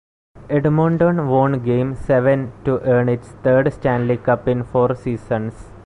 [0.49, 5.67] Edmonton won game seven to earn its third Stanley Cup in four seasons.